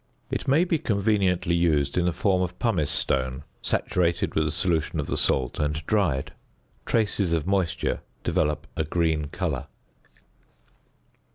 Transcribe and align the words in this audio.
It 0.31 0.47
may 0.47 0.63
be 0.63 0.79
conveniently 0.79 1.53
used 1.53 1.95
in 1.95 2.05
the 2.05 2.11
form 2.11 2.41
of 2.41 2.57
pumice 2.57 2.89
stone, 2.89 3.43
saturated 3.61 4.33
with 4.33 4.47
a 4.47 4.51
solution 4.51 4.99
of 4.99 5.05
the 5.05 5.15
salt 5.15 5.59
and 5.59 5.75
dried. 5.85 6.33
Traces 6.87 7.33
of 7.33 7.45
moisture 7.45 8.01
develop 8.23 8.65
a 8.75 8.83
green 8.83 9.27
colour. 9.27 9.67